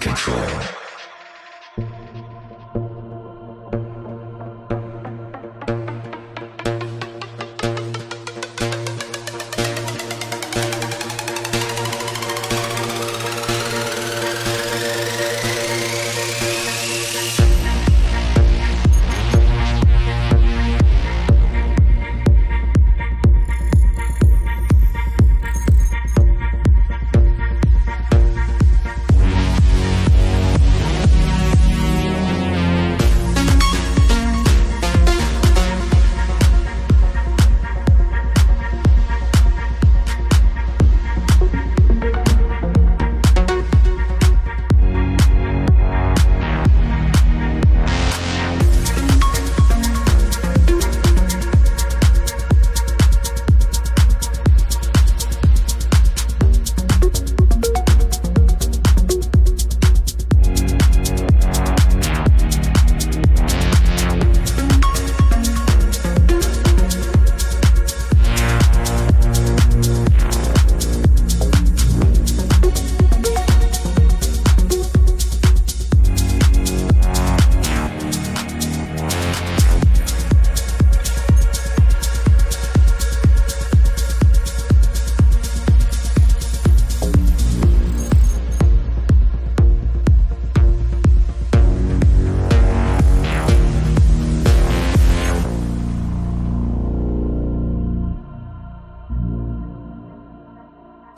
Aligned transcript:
Control. 0.00 0.75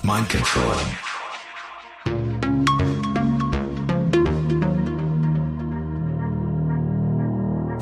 Mind 0.08 0.26
control. 0.30 0.74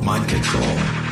Mind 0.02 0.28
control. 0.28 1.05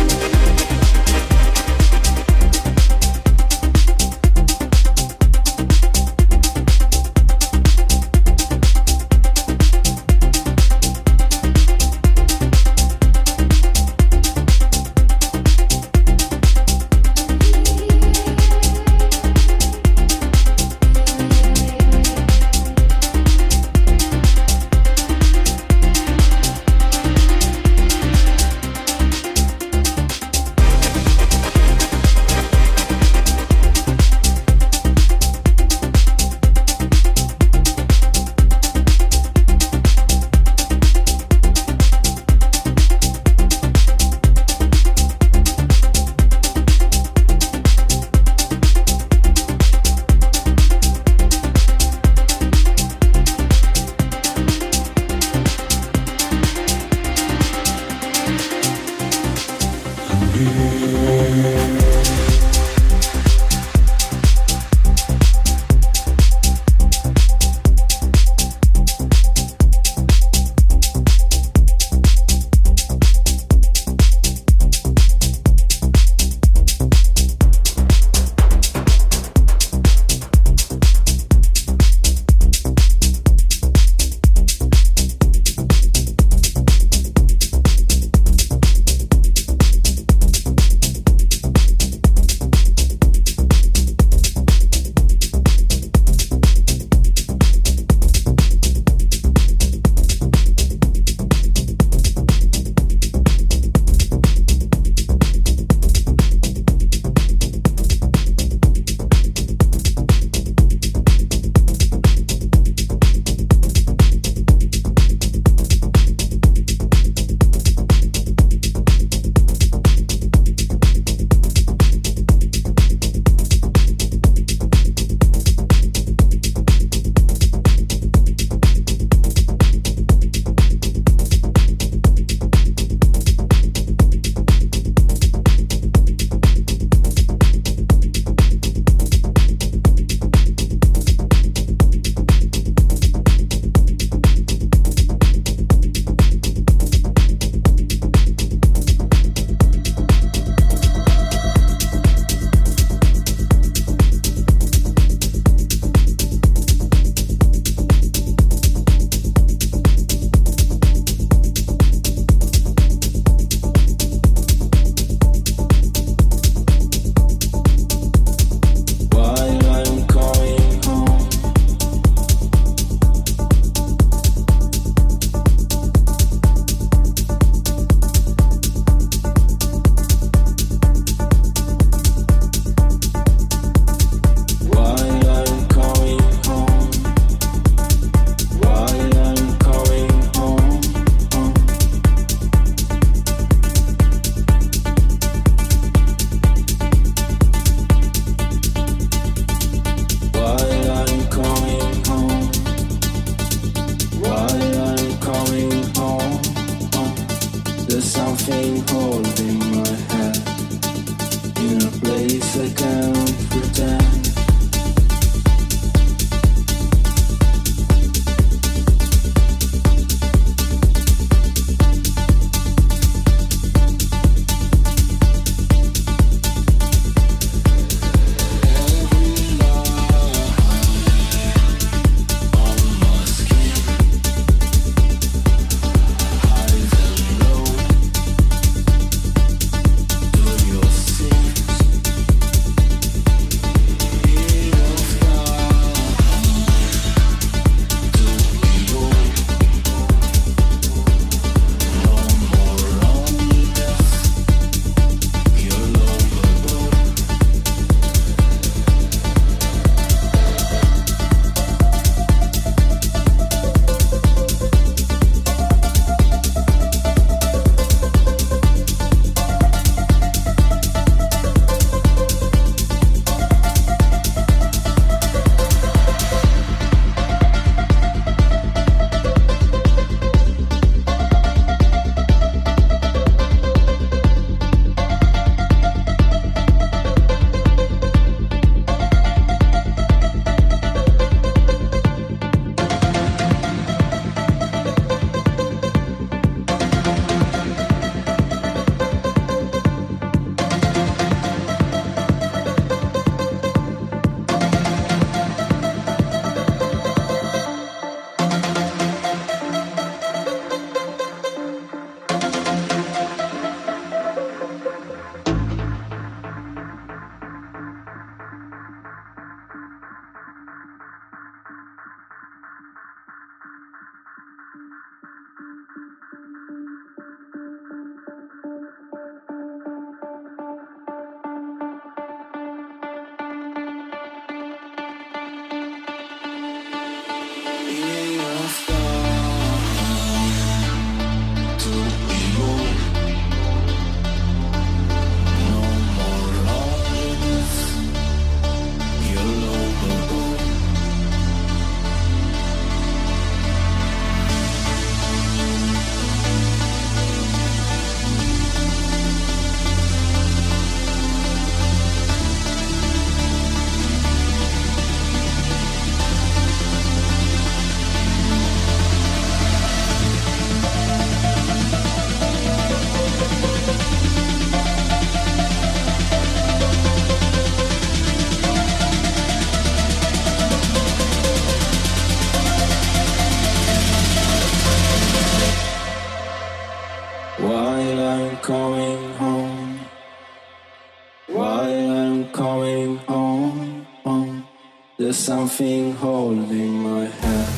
something 395.49 396.13
holding 396.13 397.01
my 397.01 397.25
hand 397.25 397.73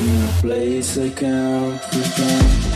in 0.00 0.24
a 0.24 0.32
place 0.40 0.98
I 0.98 1.08
can't 1.10 1.80
pretend. 1.82 2.67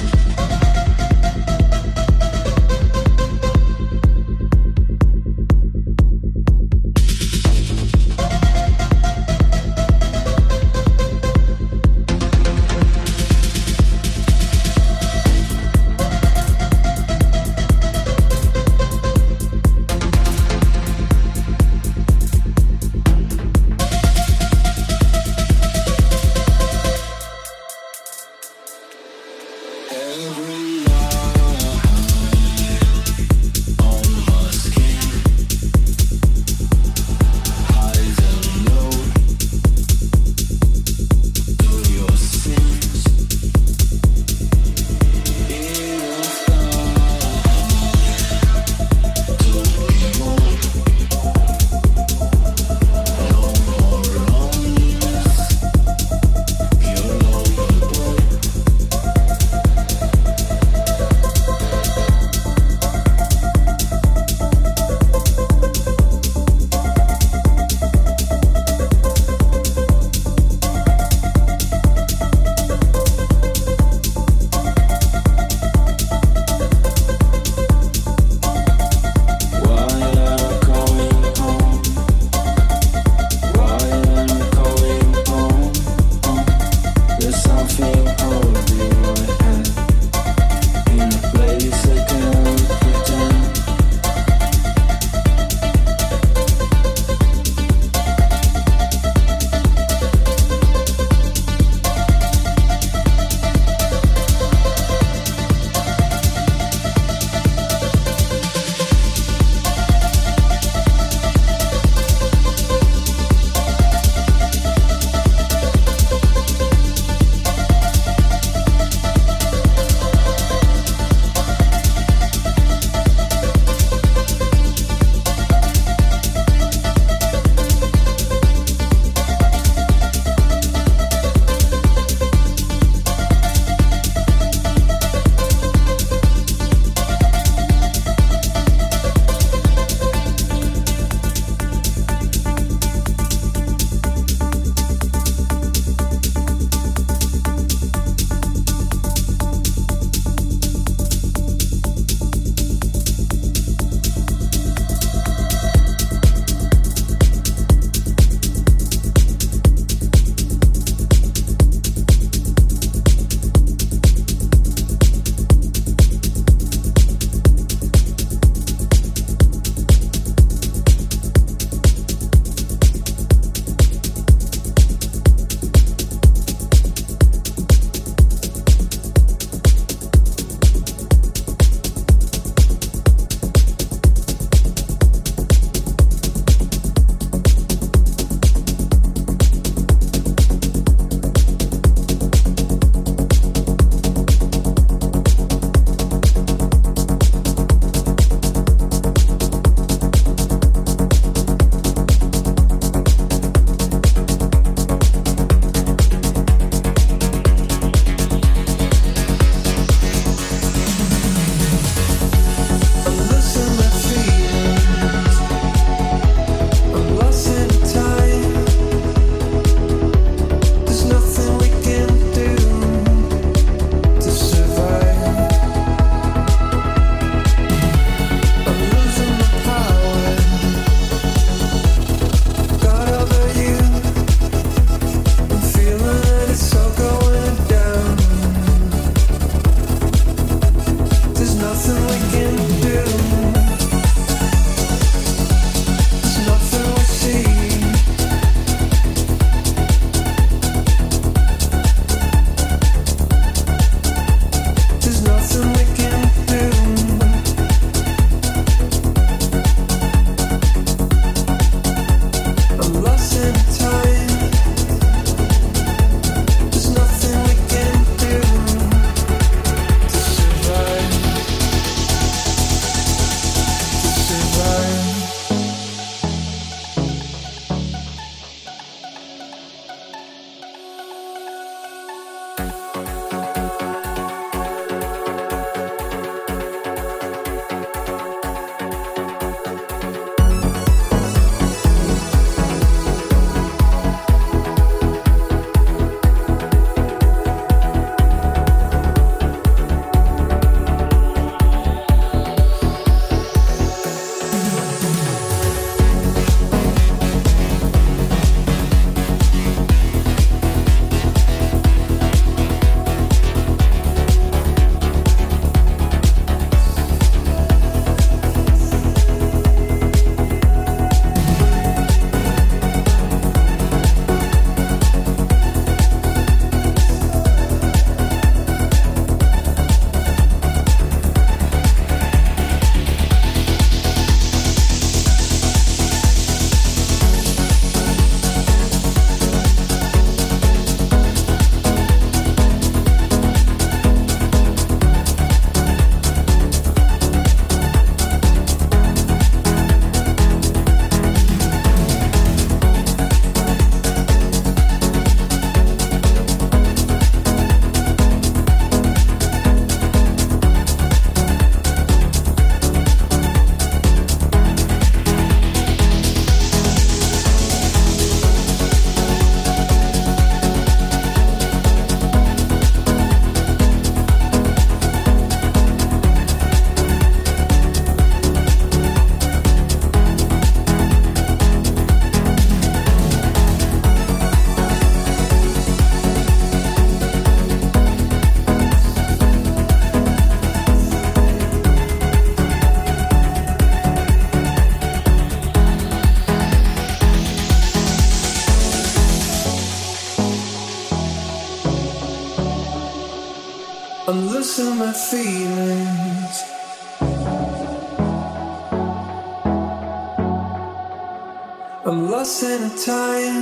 I'm 412.06 412.30
lost 412.30 412.62
in 412.62 412.90
time. 413.04 413.61